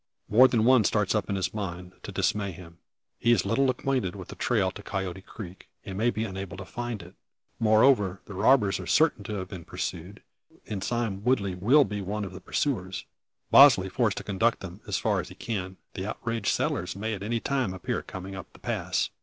More 0.27 0.47
than 0.47 0.65
one 0.65 0.83
starts 0.83 1.13
up 1.13 1.29
in 1.29 1.35
his 1.35 1.53
mind 1.53 1.93
to 2.01 2.11
dismay 2.11 2.53
him. 2.53 2.79
He 3.19 3.31
is 3.31 3.45
little 3.45 3.69
acquainted 3.69 4.15
with 4.15 4.29
the 4.29 4.35
trail 4.35 4.71
to 4.71 4.81
Coyote 4.81 5.21
Creek, 5.21 5.69
and 5.85 5.95
may 5.95 6.09
be 6.09 6.23
unable 6.25 6.57
to 6.57 6.65
find 6.65 7.03
it. 7.03 7.13
Moreover, 7.59 8.19
the 8.25 8.33
robbers 8.33 8.79
are 8.79 8.87
certain 8.87 9.23
of 9.35 9.49
being 9.49 9.63
pursued, 9.63 10.23
and 10.65 10.83
Sime 10.83 11.23
Woodley 11.23 11.53
will 11.53 11.83
be 11.83 12.01
one 12.01 12.25
of 12.25 12.33
the 12.33 12.41
pursuers; 12.41 13.05
Bosley 13.51 13.89
forced 13.89 14.17
to 14.17 14.23
conduct 14.23 14.61
them, 14.61 14.79
far 14.79 15.19
as 15.19 15.29
he 15.29 15.35
can. 15.35 15.77
The 15.93 16.07
outraged 16.07 16.47
settlers 16.49 16.95
may 16.95 17.13
at 17.13 17.21
any 17.21 17.39
moment 17.47 17.75
appear 17.75 18.01
coming 18.01 18.33
up 18.33 18.51
the 18.53 18.57
pass! 18.59 19.11